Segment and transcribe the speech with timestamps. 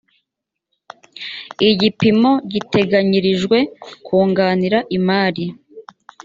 [1.69, 3.57] igipimo giteganyirijwe
[4.05, 5.45] kunganira imari